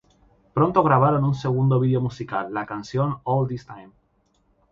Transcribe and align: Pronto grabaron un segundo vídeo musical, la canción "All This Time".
Pronto 0.55 0.81
grabaron 0.81 1.23
un 1.25 1.35
segundo 1.35 1.79
vídeo 1.79 2.01
musical, 2.01 2.51
la 2.51 2.65
canción 2.65 3.19
"All 3.23 3.47
This 3.47 3.67
Time". 3.67 3.91